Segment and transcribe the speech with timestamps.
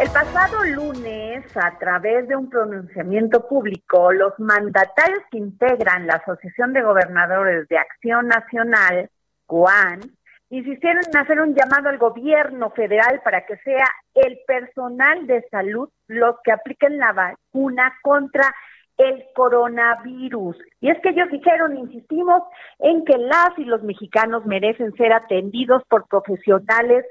[0.00, 6.72] El pasado lunes, a través de un pronunciamiento público, los mandatarios que integran la Asociación
[6.72, 9.10] de Gobernadores de Acción Nacional,
[9.46, 9.98] COAN,
[10.50, 15.88] insistieron en hacer un llamado al gobierno federal para que sea el personal de salud
[16.06, 18.54] los que apliquen la vacuna contra
[18.98, 20.56] el coronavirus.
[20.80, 22.44] Y es que ellos dijeron, insistimos
[22.78, 27.04] en que las y los mexicanos merecen ser atendidos por profesionales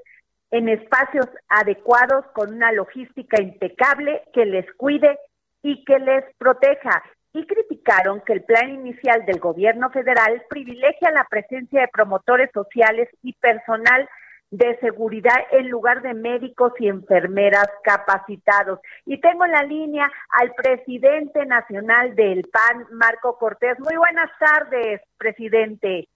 [0.51, 5.17] en espacios adecuados con una logística impecable que les cuide
[5.61, 11.25] y que les proteja y criticaron que el plan inicial del gobierno federal privilegia la
[11.29, 14.07] presencia de promotores sociales y personal
[14.49, 18.79] de seguridad en lugar de médicos y enfermeras capacitados.
[19.05, 23.77] Y tengo en la línea al presidente nacional del PAN, Marco Cortés.
[23.79, 26.07] Muy buenas tardes, presidente.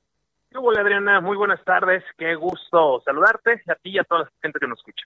[0.54, 4.60] Hola Adriana, muy buenas tardes, qué gusto saludarte a ti y a toda la gente
[4.60, 5.06] que nos escucha.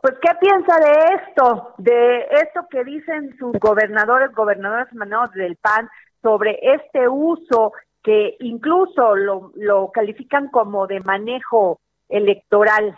[0.00, 1.74] Pues, ¿qué piensa de esto?
[1.76, 5.90] De esto que dicen sus gobernadores, gobernadores emanados del PAN
[6.22, 11.78] sobre este uso que incluso lo, lo califican como de manejo
[12.08, 12.96] electoral.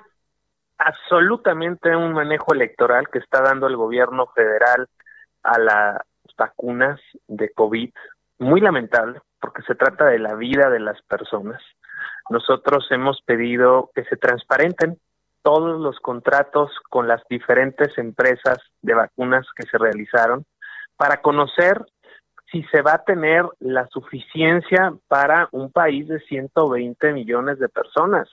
[0.78, 4.88] Absolutamente un manejo electoral que está dando el gobierno federal
[5.42, 5.98] a las
[6.38, 7.90] vacunas de COVID.
[8.38, 11.60] Muy lamentable porque se trata de la vida de las personas.
[12.30, 14.96] Nosotros hemos pedido que se transparenten
[15.42, 20.46] todos los contratos con las diferentes empresas de vacunas que se realizaron
[20.96, 21.84] para conocer
[22.50, 28.26] si se va a tener la suficiencia para un país de 120 millones de personas,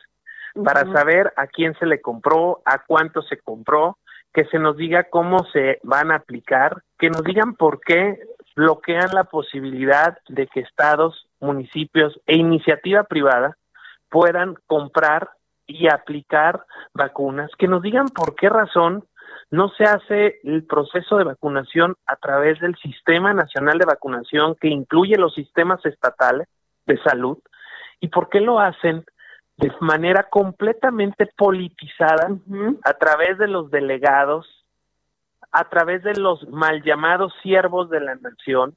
[0.64, 3.98] para saber a quién se le compró, a cuánto se compró,
[4.34, 8.18] que se nos diga cómo se van a aplicar, que nos digan por qué
[8.56, 13.58] bloquean la posibilidad de que estados, municipios e iniciativa privada
[14.10, 15.30] puedan comprar
[15.66, 19.06] y aplicar vacunas, que nos digan por qué razón
[19.50, 24.68] no se hace el proceso de vacunación a través del Sistema Nacional de Vacunación que
[24.68, 26.48] incluye los sistemas estatales
[26.86, 27.38] de salud
[28.00, 29.06] y por qué lo hacen
[29.58, 32.30] de manera completamente politizada
[32.84, 34.61] a través de los delegados,
[35.52, 38.76] a través de los mal llamados siervos de la nación,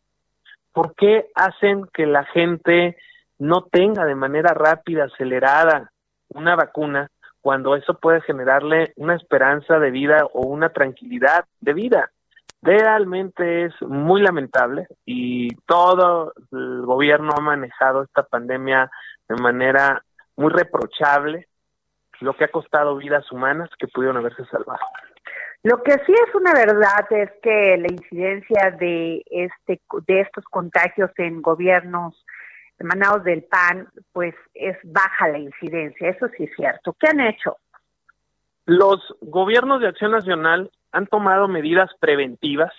[0.72, 2.96] por qué hacen que la gente
[3.38, 5.92] no tenga de manera rápida, acelerada,
[6.28, 12.10] una vacuna cuando eso puede generarle una esperanza de vida o una tranquilidad de vida.
[12.62, 18.90] Realmente es muy lamentable y todo el gobierno ha manejado esta pandemia
[19.28, 20.02] de manera
[20.36, 21.46] muy reprochable,
[22.20, 24.80] lo que ha costado vidas humanas que pudieron haberse salvado.
[25.64, 31.10] Lo que sí es una verdad es que la incidencia de este de estos contagios
[31.16, 32.22] en gobiernos
[32.78, 36.94] emanados del PAN, pues es baja la incidencia, eso sí es cierto.
[37.00, 37.56] ¿Qué han hecho?
[38.66, 42.74] Los gobiernos de acción nacional han tomado medidas preventivas,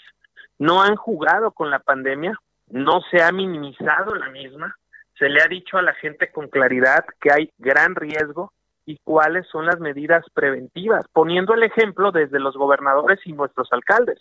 [0.59, 2.37] no han jugado con la pandemia,
[2.67, 4.75] no se ha minimizado la misma,
[5.17, 8.53] se le ha dicho a la gente con claridad que hay gran riesgo
[8.85, 14.19] y cuáles son las medidas preventivas, poniendo el ejemplo desde los gobernadores y nuestros alcaldes.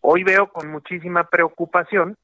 [0.00, 2.16] Hoy veo con muchísima preocupación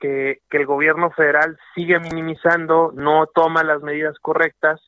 [0.00, 4.80] que, el gobierno federal sigue minimizando, no toma las medidas correctas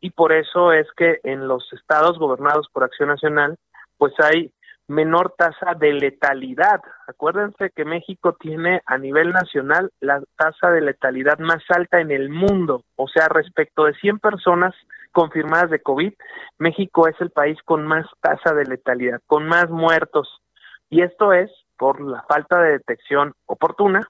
[0.00, 3.56] y por eso es que en los estados gobernados por Acción Nacional,
[3.98, 4.52] pues hay
[4.90, 6.80] menor tasa de letalidad.
[7.06, 12.28] Acuérdense que México tiene a nivel nacional la tasa de letalidad más alta en el
[12.28, 14.74] mundo, o sea, respecto de 100 personas
[15.12, 16.12] confirmadas de COVID,
[16.58, 20.40] México es el país con más tasa de letalidad, con más muertos.
[20.88, 24.08] Y esto es por la falta de detección oportuna,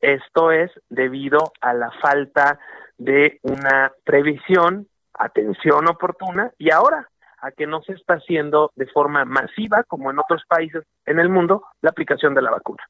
[0.00, 2.58] esto es debido a la falta
[2.98, 7.08] de una previsión, atención oportuna y ahora
[7.40, 11.28] a que no se está haciendo de forma masiva, como en otros países en el
[11.28, 12.82] mundo, la aplicación de la vacuna.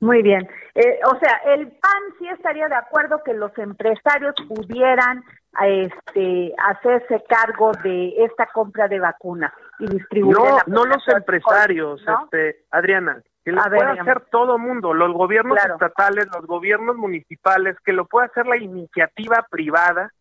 [0.00, 0.48] Muy bien.
[0.74, 5.22] Eh, o sea, el PAN sí estaría de acuerdo que los empresarios pudieran
[5.62, 10.36] este, hacerse cargo de esta compra de vacunas y distribuir.
[10.36, 16.28] No, no los empresarios, este, Adriana, que lo pueda hacer todo mundo, los gobiernos estatales,
[16.34, 20.12] los gobiernos municipales, que lo pueda hacer la iniciativa privada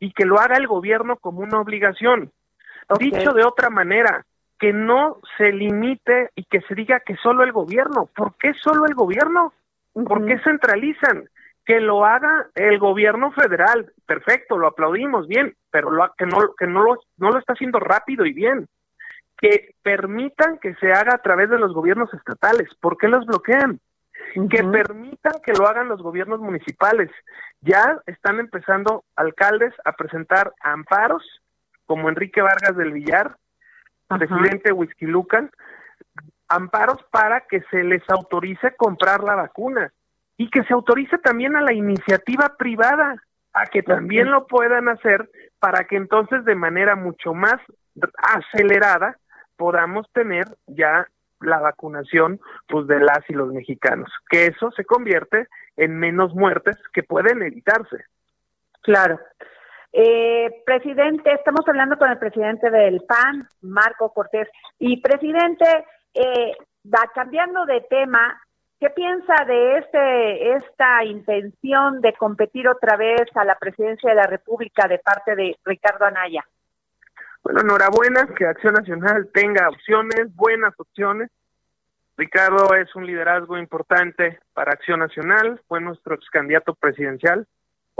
[0.00, 2.32] y que lo haga el gobierno como una obligación.
[2.98, 4.24] Dicho de otra manera,
[4.60, 8.08] que no se limite y que se diga que solo el gobierno.
[8.14, 9.54] ¿Por qué solo el gobierno?
[9.92, 11.28] ¿Por qué centralizan?
[11.64, 13.90] Que lo haga el gobierno federal.
[14.06, 17.80] Perfecto, lo aplaudimos bien, pero lo, que no que no lo no lo está haciendo
[17.80, 18.68] rápido y bien.
[19.38, 22.68] Que permitan que se haga a través de los gobiernos estatales.
[22.80, 23.80] ¿Por qué los bloquean?
[24.50, 27.10] Que permitan que lo hagan los gobiernos municipales.
[27.62, 31.24] Ya están empezando alcaldes a presentar amparos,
[31.90, 33.34] como Enrique Vargas del Villar,
[34.06, 35.50] presidente Whisky Lucan,
[36.46, 39.92] amparos para que se les autorice comprar la vacuna
[40.36, 43.16] y que se autorice también a la iniciativa privada
[43.54, 45.28] a que también lo puedan hacer
[45.58, 47.56] para que entonces de manera mucho más
[48.18, 49.16] acelerada
[49.56, 51.08] podamos tener ya
[51.40, 52.38] la vacunación
[52.68, 57.42] pues de las y los mexicanos, que eso se convierte en menos muertes que pueden
[57.42, 58.04] evitarse.
[58.82, 59.18] Claro.
[59.92, 64.48] Eh, presidente, estamos hablando con el presidente del PAN, Marco Cortés.
[64.78, 65.64] Y presidente,
[66.14, 66.52] eh,
[67.14, 68.40] cambiando de tema,
[68.78, 74.26] ¿qué piensa de este esta intención de competir otra vez a la presidencia de la
[74.26, 76.44] República de parte de Ricardo Anaya?
[77.42, 81.30] Bueno, enhorabuena que Acción Nacional tenga opciones, buenas opciones.
[82.16, 87.46] Ricardo es un liderazgo importante para Acción Nacional, fue nuestro ex candidato presidencial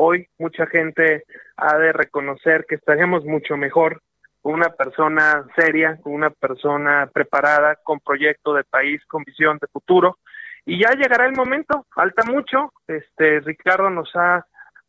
[0.02, 1.24] Hoy mucha gente
[1.58, 4.00] ha de reconocer que estaríamos mucho mejor
[4.40, 9.66] con una persona seria, con una persona preparada, con proyecto de país, con visión de
[9.66, 10.16] futuro.
[10.64, 12.72] Y ya llegará el momento, falta mucho.
[12.86, 14.46] Este Ricardo nos ha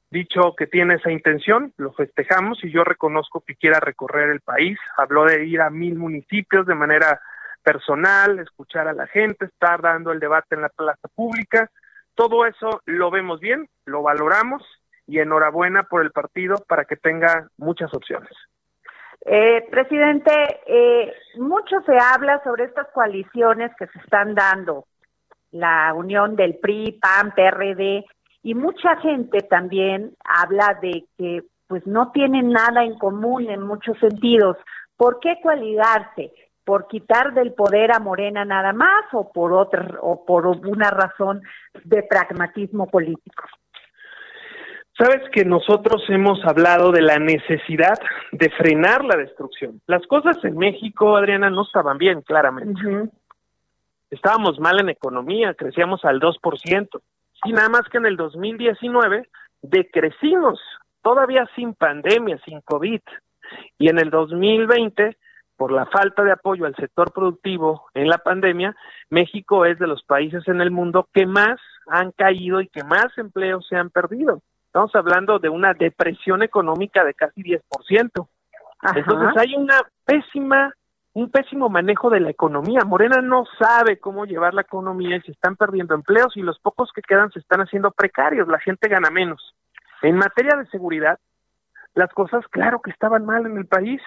[0.10, 4.80] dicho que tiene esa intención, lo festejamos y yo reconozco que quiera recorrer el país.
[4.96, 7.20] Habló de ir a mil municipios de manera
[7.62, 11.70] personal, escuchar a la gente, estar dando el debate en la plaza pública.
[12.16, 14.64] Todo eso lo vemos bien, lo valoramos
[15.08, 18.32] y enhorabuena por el partido para que tenga muchas opciones.
[19.24, 20.32] Eh, presidente,
[20.66, 24.86] eh, mucho se habla sobre estas coaliciones que se están dando,
[25.52, 28.06] la unión del PRI, PAN, PRD,
[28.44, 33.98] y mucha gente también habla de que pues no tienen nada en común en muchos
[34.00, 34.58] sentidos.
[34.98, 36.34] ¿Por qué coaligarse?
[36.66, 41.42] ¿Por quitar del poder a Morena nada más o por otra o por una razón
[41.84, 43.44] de pragmatismo político?
[45.02, 48.00] Sabes que nosotros hemos hablado de la necesidad
[48.32, 49.82] de frenar la destrucción.
[49.88, 53.10] Las cosas en México, Adriana, no estaban bien, claramente.
[54.12, 57.02] Estábamos mal en economía, crecíamos al 2%.
[57.46, 59.28] Y nada más que en el 2019
[59.64, 60.60] decrecimos,
[61.02, 63.02] todavía sin pandemia, sin COVID.
[63.80, 65.18] Y en el 2020,
[65.58, 68.76] por la falta de apoyo al sector productivo en la pandemia,
[69.10, 73.08] México es de los países en el mundo que más han caído y que más
[73.18, 74.44] empleos se han perdido.
[74.72, 77.60] Estamos hablando de una depresión económica de casi 10%.
[78.96, 80.74] Entonces hay una pésima,
[81.12, 82.86] un pésimo manejo de la economía.
[82.86, 86.90] Morena no sabe cómo llevar la economía y se están perdiendo empleos y los pocos
[86.96, 89.54] que quedan se están haciendo precarios, la gente gana menos.
[90.04, 91.20] En materia de seguridad,
[91.94, 94.02] las cosas claro que estaban mal en el país,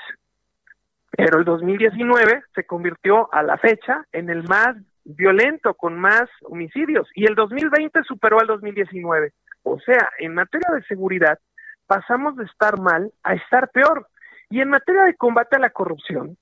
[1.10, 7.08] pero el 2019 se convirtió a la fecha en el más violento, con más homicidios,
[7.14, 9.32] y el 2020 superó al 2019.
[9.62, 11.38] O sea, en materia de seguridad
[11.86, 14.08] pasamos de estar mal a estar peor.
[14.50, 16.36] Y en materia de combate a la corrupción,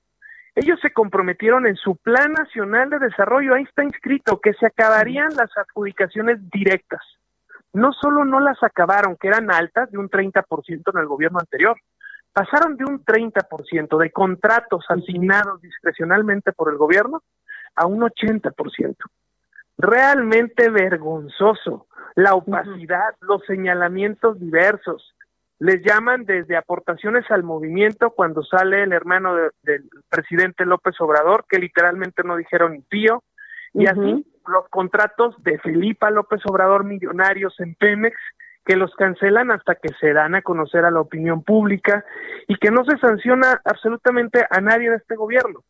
[0.55, 5.29] ellos se comprometieron en su Plan Nacional de Desarrollo, ahí está inscrito, que se acabarían
[5.35, 7.01] las adjudicaciones directas.
[7.73, 11.75] No solo no las acabaron, que eran altas, de un 30% en el gobierno anterior,
[12.33, 17.23] pasaron de un 30% de contratos asignados discrecionalmente por el gobierno
[17.75, 18.95] a un 80%.
[19.77, 25.15] Realmente vergonzoso la opacidad, los señalamientos diversos.
[25.59, 31.59] Les llaman desde aportaciones al movimiento cuando sale el hermano del presidente López Obrador, que
[31.59, 33.23] literalmente no dijeron ni pío,
[33.73, 38.15] y así los contratos de Felipa López Obrador millonarios en Pemex,
[38.65, 42.05] que los cancelan hasta que se dan a conocer a la opinión pública
[42.47, 45.63] y que no se sanciona absolutamente a nadie de este gobierno.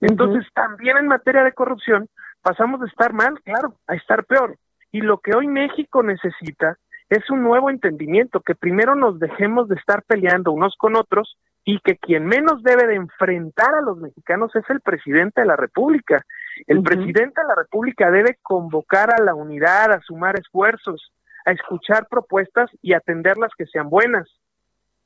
[0.00, 2.08] Entonces, también en materia de corrupción,
[2.42, 4.56] pasamos de estar mal, claro, a estar peor.
[4.92, 9.76] Y lo que hoy México necesita es un nuevo entendimiento, que primero nos dejemos de
[9.76, 14.54] estar peleando unos con otros y que quien menos debe de enfrentar a los mexicanos
[14.56, 16.24] es el presidente de la República.
[16.66, 21.12] El presidente de la República debe convocar a la unidad, a sumar esfuerzos,
[21.44, 24.28] a escuchar propuestas y atender las que sean buenas.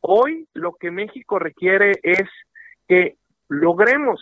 [0.01, 2.29] Hoy lo que México requiere es
[2.89, 3.17] que
[3.49, 4.21] logremos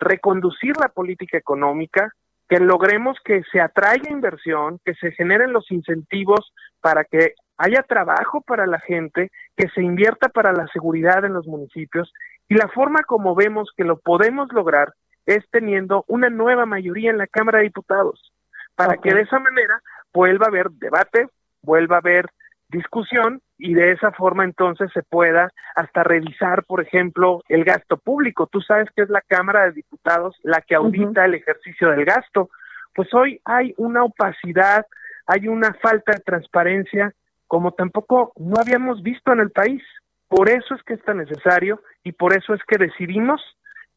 [0.00, 2.12] reconducir la política económica,
[2.48, 8.40] que logremos que se atraiga inversión, que se generen los incentivos para que haya trabajo
[8.40, 12.12] para la gente, que se invierta para la seguridad en los municipios.
[12.48, 14.94] Y la forma como vemos que lo podemos lograr
[15.26, 18.32] es teniendo una nueva mayoría en la Cámara de Diputados,
[18.74, 19.80] para que de esa manera
[20.12, 21.28] vuelva a haber debate,
[21.62, 22.30] vuelva a haber
[22.68, 28.46] discusión y de esa forma entonces se pueda hasta revisar, por ejemplo, el gasto público.
[28.46, 32.48] Tú sabes que es la Cámara de Diputados la que audita el ejercicio del gasto.
[32.94, 34.86] Pues hoy hay una opacidad,
[35.26, 37.12] hay una falta de transparencia
[37.46, 39.82] como tampoco no habíamos visto en el país.
[40.28, 43.42] Por eso es que es tan necesario y por eso es que decidimos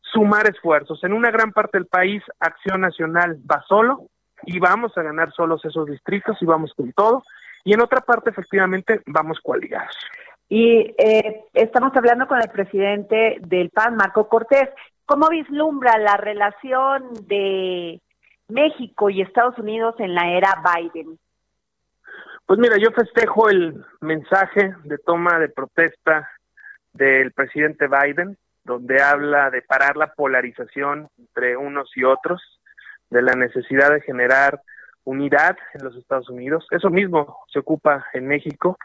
[0.01, 1.03] sumar esfuerzos.
[1.03, 4.07] En una gran parte del país, Acción Nacional va solo
[4.45, 7.23] y vamos a ganar solos esos distritos y vamos con todo
[7.63, 9.95] y en otra parte efectivamente vamos coaligados.
[10.49, 14.69] Y eh, estamos hablando con el presidente del PAN, Marco Cortés.
[15.05, 18.01] ¿Cómo vislumbra la relación de
[18.49, 21.17] México y Estados Unidos en la era Biden?
[22.45, 26.29] Pues mira, yo festejo el mensaje de toma de protesta
[26.91, 32.41] del presidente Biden, donde habla de parar la polarización entre unos y otros,
[33.09, 34.61] de la necesidad de generar
[35.05, 36.65] unidad en los Estados Unidos.
[36.71, 38.77] Eso mismo se ocupa en México.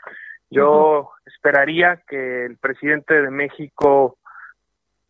[0.50, 4.16] Yo esperaría que el presidente de México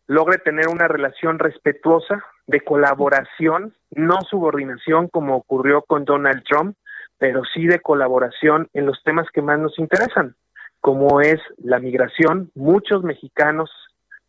[0.07, 6.75] logre tener una relación respetuosa de colaboración, no subordinación como ocurrió con Donald Trump,
[7.19, 10.35] pero sí de colaboración en los temas que más nos interesan,
[10.81, 12.49] como es la migración.
[12.55, 13.69] Muchos mexicanos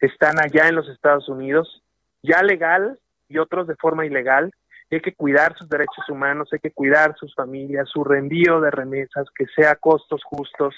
[0.00, 1.82] están allá en los Estados Unidos,
[2.22, 4.52] ya legal y otros de forma ilegal,
[4.96, 9.26] hay que cuidar sus derechos humanos, hay que cuidar sus familias, su reenvío de remesas,
[9.36, 10.74] que sea costos justos.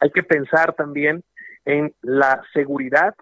[0.00, 1.22] Hay que pensar también
[1.64, 3.14] en la seguridad.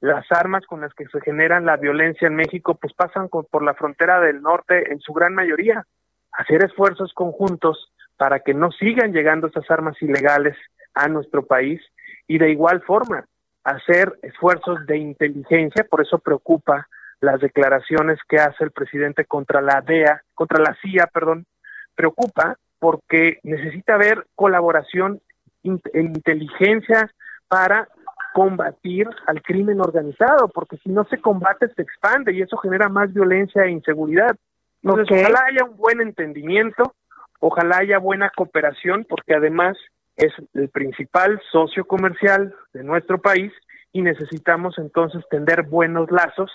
[0.00, 3.74] Las armas con las que se generan la violencia en México, pues pasan por la
[3.74, 5.84] frontera del norte en su gran mayoría.
[6.32, 10.56] Hacer esfuerzos conjuntos para que no sigan llegando esas armas ilegales
[10.94, 11.80] a nuestro país
[12.28, 13.24] y de igual forma
[13.64, 16.88] hacer esfuerzos de inteligencia, por eso preocupa
[17.20, 21.46] las declaraciones que hace el presidente contra la DEA, contra la CIA, perdón,
[21.94, 25.20] preocupa porque necesita haber colaboración
[25.62, 27.10] en inteligencia
[27.48, 27.88] para
[28.32, 33.12] combatir al crimen organizado, porque si no se combate se expande y eso genera más
[33.12, 34.34] violencia e inseguridad.
[34.82, 36.94] Entonces, ojalá haya un buen entendimiento,
[37.40, 39.76] ojalá haya buena cooperación, porque además
[40.16, 43.52] es el principal socio comercial de nuestro país
[43.92, 46.50] y necesitamos entonces tender buenos lazos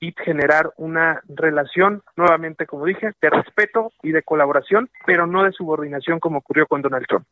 [0.00, 5.52] y generar una relación, nuevamente como dije, de respeto y de colaboración, pero no de
[5.52, 7.26] subordinación como ocurrió con Donald Trump.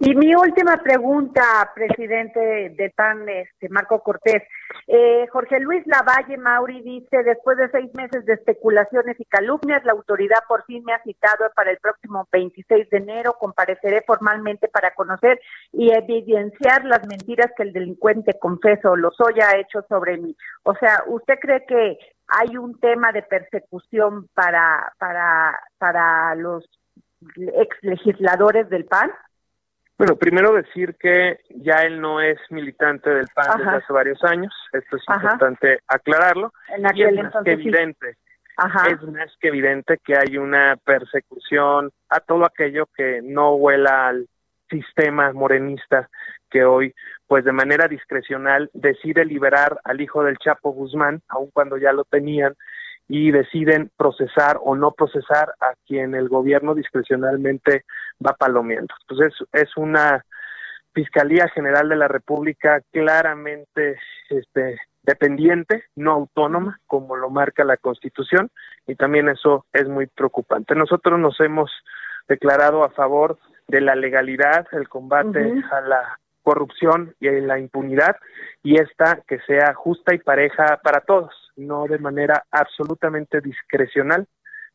[0.00, 2.40] Y mi última pregunta, presidente
[2.76, 4.42] de PAN, este, Marco Cortés.
[4.86, 9.92] Eh, Jorge Luis Lavalle Mauri dice, después de seis meses de especulaciones y calumnias, la
[9.92, 13.36] autoridad por fin me ha citado para el próximo 26 de enero.
[13.38, 15.40] Compareceré formalmente para conocer
[15.72, 20.36] y evidenciar las mentiras que el delincuente confeso Lozoya ha hecho sobre mí.
[20.64, 26.68] O sea, ¿usted cree que hay un tema de persecución para, para, para los
[27.36, 29.10] ex legisladores del PAN?
[29.96, 34.52] Bueno, primero decir que ya él no es militante del PAN desde hace varios años,
[34.72, 36.52] esto es importante aclararlo,
[36.94, 38.16] y es más que evidente,
[38.90, 44.28] es más que evidente que hay una persecución a todo aquello que no huela al
[44.68, 46.08] sistema morenista
[46.50, 46.92] que hoy,
[47.28, 52.04] pues de manera discrecional, decide liberar al hijo del Chapo Guzmán, aun cuando ya lo
[52.04, 52.54] tenían,
[53.08, 57.84] y deciden procesar o no procesar a quien el gobierno discrecionalmente
[58.24, 58.94] va palomeando.
[59.02, 60.24] Entonces es una
[60.94, 63.98] Fiscalía General de la República claramente
[64.30, 68.50] este, dependiente, no autónoma, como lo marca la Constitución,
[68.86, 70.74] y también eso es muy preocupante.
[70.74, 71.70] Nosotros nos hemos
[72.28, 78.16] declarado a favor de la legalidad, el combate a la corrupción y la impunidad,
[78.62, 84.26] y esta que sea justa y pareja para todos no de manera absolutamente discrecional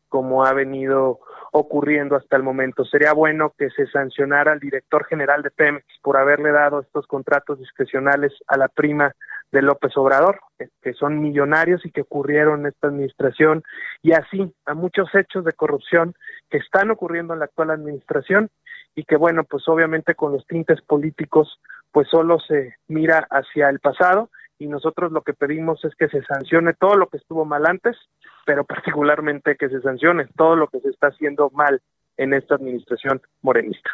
[0.08, 1.20] como ha venido
[1.52, 2.84] ocurriendo hasta el momento.
[2.84, 7.60] Sería bueno que se sancionara al director general de Pemex por haberle dado estos contratos
[7.60, 9.14] discrecionales a la prima
[9.52, 10.40] de López Obrador,
[10.82, 13.64] que son millonarios y que ocurrieron en esta administración,
[14.04, 16.14] y así a muchos hechos de corrupción
[16.50, 18.50] que están ocurriendo en la actual administración
[18.96, 21.60] y que bueno, pues obviamente con los tintes políticos
[21.91, 24.29] pues solo se mira hacia el pasado
[24.60, 27.98] y nosotros lo que pedimos es que se sancione todo lo que estuvo mal antes,
[28.46, 31.81] pero particularmente que se sancione todo lo que se está haciendo mal
[32.17, 33.89] en esta administración morenista.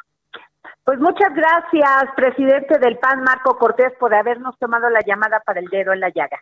[0.83, 5.67] Pues muchas gracias, presidente del PAN, Marco Cortés, por habernos tomado la llamada para el
[5.67, 6.39] dedo en la llaga.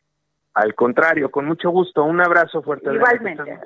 [0.53, 2.03] Al contrario, con mucho gusto.
[2.03, 2.93] Un abrazo fuerte.
[2.93, 3.59] Igualmente.